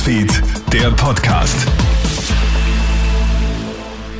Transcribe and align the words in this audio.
Newsfeed, 0.00 0.42
der 0.72 0.90
Podcast. 0.92 1.54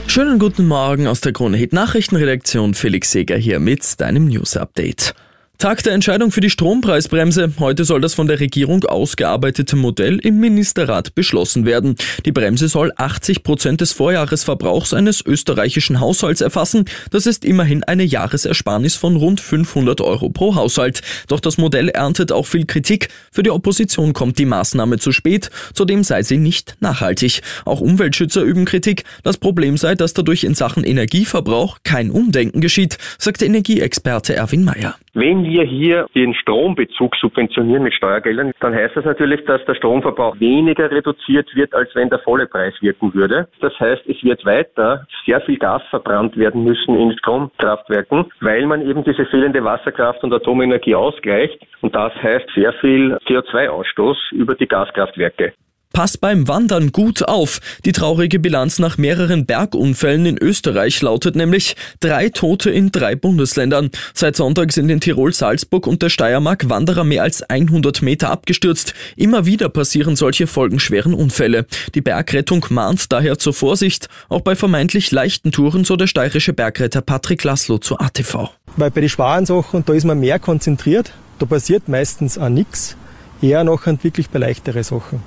Schönen 0.06 0.38
guten 0.38 0.68
Morgen 0.68 1.06
aus 1.06 1.22
der 1.22 1.32
Krone 1.32 1.56
Hit 1.56 1.72
Nachrichtenredaktion. 1.72 2.74
Felix 2.74 3.12
Seger 3.12 3.38
hier 3.38 3.60
mit 3.60 3.98
deinem 3.98 4.26
News 4.26 4.58
Update. 4.58 5.14
Tag 5.60 5.82
der 5.82 5.92
Entscheidung 5.92 6.30
für 6.30 6.40
die 6.40 6.48
Strompreisbremse. 6.48 7.52
Heute 7.58 7.84
soll 7.84 8.00
das 8.00 8.14
von 8.14 8.26
der 8.26 8.40
Regierung 8.40 8.82
ausgearbeitete 8.84 9.76
Modell 9.76 10.18
im 10.18 10.40
Ministerrat 10.40 11.14
beschlossen 11.14 11.66
werden. 11.66 11.96
Die 12.24 12.32
Bremse 12.32 12.66
soll 12.66 12.94
80 12.96 13.42
Prozent 13.42 13.82
des 13.82 13.92
Vorjahresverbrauchs 13.92 14.94
eines 14.94 15.20
österreichischen 15.20 16.00
Haushalts 16.00 16.40
erfassen. 16.40 16.86
Das 17.10 17.26
ist 17.26 17.44
immerhin 17.44 17.84
eine 17.84 18.04
Jahresersparnis 18.04 18.96
von 18.96 19.16
rund 19.16 19.38
500 19.38 20.00
Euro 20.00 20.30
pro 20.30 20.54
Haushalt. 20.54 21.02
Doch 21.28 21.40
das 21.40 21.58
Modell 21.58 21.90
erntet 21.90 22.32
auch 22.32 22.46
viel 22.46 22.64
Kritik. 22.64 23.10
Für 23.30 23.42
die 23.42 23.50
Opposition 23.50 24.14
kommt 24.14 24.38
die 24.38 24.46
Maßnahme 24.46 24.98
zu 24.98 25.12
spät. 25.12 25.50
Zudem 25.74 26.04
sei 26.04 26.22
sie 26.22 26.38
nicht 26.38 26.76
nachhaltig. 26.80 27.42
Auch 27.66 27.82
Umweltschützer 27.82 28.40
üben 28.40 28.64
Kritik. 28.64 29.04
Das 29.24 29.36
Problem 29.36 29.76
sei, 29.76 29.94
dass 29.94 30.14
dadurch 30.14 30.42
in 30.42 30.54
Sachen 30.54 30.84
Energieverbrauch 30.84 31.80
kein 31.84 32.10
Umdenken 32.10 32.62
geschieht, 32.62 32.96
sagt 33.18 33.42
der 33.42 33.48
Energieexperte 33.48 34.34
Erwin 34.34 34.64
Mayer. 34.64 34.96
Wenn 35.12 35.42
wir 35.44 35.64
hier 35.64 36.06
den 36.14 36.34
Strombezug 36.34 37.16
subventionieren 37.16 37.82
mit 37.82 37.94
Steuergeldern, 37.94 38.52
dann 38.60 38.74
heißt 38.74 38.94
das 38.94 39.04
natürlich, 39.04 39.44
dass 39.44 39.64
der 39.64 39.74
Stromverbrauch 39.74 40.38
weniger 40.38 40.88
reduziert 40.88 41.52
wird, 41.56 41.74
als 41.74 41.92
wenn 41.96 42.08
der 42.10 42.20
volle 42.20 42.46
Preis 42.46 42.74
wirken 42.80 43.12
würde. 43.12 43.48
Das 43.60 43.72
heißt, 43.80 44.02
es 44.06 44.22
wird 44.22 44.44
weiter 44.44 45.06
sehr 45.26 45.40
viel 45.40 45.58
Gas 45.58 45.82
verbrannt 45.90 46.36
werden 46.36 46.62
müssen 46.62 46.96
in 46.96 47.18
Stromkraftwerken, 47.18 48.26
weil 48.40 48.66
man 48.66 48.86
eben 48.86 49.02
diese 49.02 49.26
fehlende 49.26 49.64
Wasserkraft 49.64 50.22
und 50.22 50.32
Atomenergie 50.32 50.94
ausgleicht. 50.94 51.58
Und 51.80 51.92
das 51.94 52.14
heißt 52.22 52.48
sehr 52.54 52.72
viel 52.74 53.16
CO2-Ausstoß 53.26 54.32
über 54.32 54.54
die 54.54 54.68
Gaskraftwerke. 54.68 55.54
Pass 56.00 56.16
beim 56.16 56.48
Wandern 56.48 56.92
gut 56.92 57.28
auf. 57.28 57.60
Die 57.84 57.92
traurige 57.92 58.38
Bilanz 58.38 58.78
nach 58.78 58.96
mehreren 58.96 59.44
Bergunfällen 59.44 60.24
in 60.24 60.38
Österreich 60.38 61.02
lautet 61.02 61.36
nämlich 61.36 61.76
drei 62.00 62.30
Tote 62.30 62.70
in 62.70 62.90
drei 62.90 63.14
Bundesländern. 63.14 63.90
Seit 64.14 64.34
Sonntag 64.34 64.72
sind 64.72 64.88
in 64.88 65.00
Tirol, 65.00 65.34
Salzburg 65.34 65.86
und 65.86 66.00
der 66.00 66.08
Steiermark 66.08 66.70
Wanderer 66.70 67.04
mehr 67.04 67.22
als 67.22 67.42
100 67.42 68.00
Meter 68.00 68.30
abgestürzt. 68.30 68.94
Immer 69.14 69.44
wieder 69.44 69.68
passieren 69.68 70.16
solche 70.16 70.46
folgenschweren 70.46 71.12
Unfälle. 71.12 71.66
Die 71.94 72.00
Bergrettung 72.00 72.64
mahnt 72.70 73.12
daher 73.12 73.36
zur 73.36 73.52
Vorsicht, 73.52 74.08
auch 74.30 74.40
bei 74.40 74.56
vermeintlich 74.56 75.10
leichten 75.10 75.52
Touren, 75.52 75.84
so 75.84 75.96
der 75.96 76.06
steirische 76.06 76.54
Bergretter 76.54 77.02
Patrick 77.02 77.44
Laszlo 77.44 77.76
zu 77.76 77.98
ATV. 77.98 78.48
Weil 78.78 78.90
bei 78.90 79.02
den 79.02 79.10
schweren 79.10 79.44
Sachen, 79.44 79.84
da 79.84 79.92
ist 79.92 80.04
man 80.04 80.18
mehr 80.18 80.38
konzentriert, 80.38 81.12
da 81.38 81.44
passiert 81.44 81.90
meistens 81.90 82.38
auch 82.38 82.48
nichts, 82.48 82.96
eher 83.42 83.64
noch 83.64 83.84
wirklich 83.84 84.30
bei 84.30 84.38
leichteren 84.38 84.82
Sachen. 84.82 85.20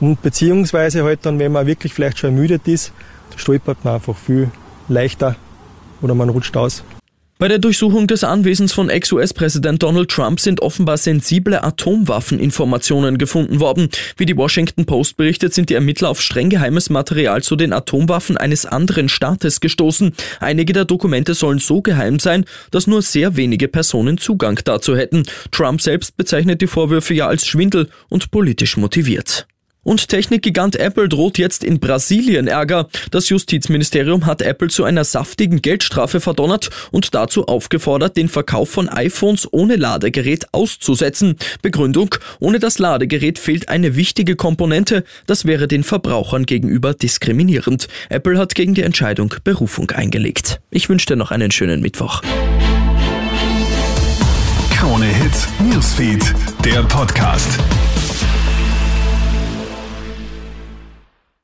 Und 0.00 0.22
beziehungsweise 0.22 1.04
halt 1.04 1.20
dann, 1.22 1.38
wenn 1.38 1.52
man 1.52 1.66
wirklich 1.66 1.92
vielleicht 1.92 2.18
schon 2.18 2.30
ermüdet 2.30 2.66
ist, 2.66 2.92
stolpert 3.36 3.84
man 3.84 3.94
einfach 3.94 4.16
viel 4.16 4.50
leichter 4.88 5.36
oder 6.02 6.14
man 6.14 6.30
rutscht 6.30 6.56
aus. 6.56 6.82
Bei 7.40 7.48
der 7.48 7.58
Durchsuchung 7.58 8.06
des 8.06 8.22
Anwesens 8.22 8.74
von 8.74 8.90
Ex-US-Präsident 8.90 9.82
Donald 9.82 10.10
Trump 10.10 10.40
sind 10.40 10.60
offenbar 10.60 10.98
sensible 10.98 11.64
Atomwaffeninformationen 11.64 13.16
gefunden 13.16 13.60
worden. 13.60 13.88
Wie 14.18 14.26
die 14.26 14.36
Washington 14.36 14.84
Post 14.84 15.16
berichtet, 15.16 15.54
sind 15.54 15.70
die 15.70 15.74
Ermittler 15.74 16.10
auf 16.10 16.20
streng 16.20 16.50
geheimes 16.50 16.90
Material 16.90 17.42
zu 17.42 17.56
den 17.56 17.72
Atomwaffen 17.72 18.36
eines 18.36 18.66
anderen 18.66 19.08
Staates 19.08 19.60
gestoßen. 19.60 20.12
Einige 20.38 20.74
der 20.74 20.84
Dokumente 20.84 21.32
sollen 21.32 21.60
so 21.60 21.80
geheim 21.80 22.18
sein, 22.18 22.44
dass 22.72 22.86
nur 22.86 23.00
sehr 23.00 23.36
wenige 23.36 23.68
Personen 23.68 24.18
Zugang 24.18 24.60
dazu 24.62 24.94
hätten. 24.94 25.22
Trump 25.50 25.80
selbst 25.80 26.18
bezeichnet 26.18 26.60
die 26.60 26.66
Vorwürfe 26.66 27.14
ja 27.14 27.26
als 27.26 27.46
Schwindel 27.46 27.88
und 28.10 28.30
politisch 28.30 28.76
motiviert. 28.76 29.46
Und 29.90 30.06
Technikgigant 30.06 30.76
Apple 30.76 31.08
droht 31.08 31.36
jetzt 31.36 31.64
in 31.64 31.80
Brasilien 31.80 32.46
Ärger. 32.46 32.86
Das 33.10 33.28
Justizministerium 33.28 34.24
hat 34.24 34.40
Apple 34.40 34.68
zu 34.68 34.84
einer 34.84 35.02
saftigen 35.02 35.62
Geldstrafe 35.62 36.20
verdonnert 36.20 36.70
und 36.92 37.12
dazu 37.12 37.48
aufgefordert, 37.48 38.16
den 38.16 38.28
Verkauf 38.28 38.70
von 38.70 38.88
iPhones 38.88 39.52
ohne 39.52 39.74
Ladegerät 39.74 40.46
auszusetzen. 40.52 41.34
Begründung, 41.60 42.14
ohne 42.38 42.60
das 42.60 42.78
Ladegerät 42.78 43.40
fehlt 43.40 43.68
eine 43.68 43.96
wichtige 43.96 44.36
Komponente, 44.36 45.02
das 45.26 45.44
wäre 45.44 45.66
den 45.66 45.82
Verbrauchern 45.82 46.46
gegenüber 46.46 46.94
diskriminierend. 46.94 47.88
Apple 48.10 48.38
hat 48.38 48.54
gegen 48.54 48.74
die 48.74 48.82
Entscheidung 48.82 49.34
Berufung 49.42 49.90
eingelegt. 49.90 50.60
Ich 50.70 50.88
wünsche 50.88 51.06
dir 51.06 51.16
noch 51.16 51.32
einen 51.32 51.50
schönen 51.50 51.80
Mittwoch. 51.80 52.22
Krone 54.70 55.06
Hits, 55.06 55.48
Newsfeed, 55.58 56.32
der 56.64 56.84
Podcast. 56.84 57.58